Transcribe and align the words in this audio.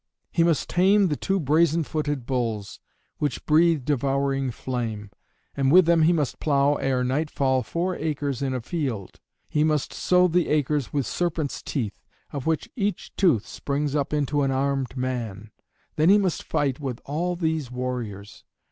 He 0.31 0.43
must 0.43 0.67
tame 0.67 1.09
the 1.09 1.15
two 1.15 1.39
brazen 1.39 1.83
footed 1.83 2.25
bulls, 2.25 2.79
which 3.19 3.45
breathe 3.45 3.85
devouring 3.85 4.49
flame, 4.49 5.11
and 5.55 5.71
with 5.71 5.85
them 5.85 6.01
he 6.01 6.11
must 6.11 6.39
plow 6.39 6.73
ere 6.77 7.03
nightfall 7.03 7.61
four 7.61 7.95
acres 7.95 8.41
in 8.41 8.51
a 8.55 8.61
field. 8.61 9.19
He 9.47 9.63
must 9.63 9.93
sow 9.93 10.27
the 10.27 10.49
acres 10.49 10.91
with 10.91 11.05
serpents' 11.05 11.61
teeth, 11.61 12.01
of 12.33 12.47
which 12.47 12.67
each 12.75 13.15
tooth 13.15 13.45
springs 13.45 13.95
up 13.95 14.11
into 14.11 14.41
an 14.41 14.49
armed 14.49 14.97
man. 14.97 15.51
Then 15.97 16.09
he 16.09 16.17
must 16.17 16.41
fight 16.41 16.79
with 16.79 16.99
all 17.05 17.35
these 17.35 17.69
warriors. 17.69 18.43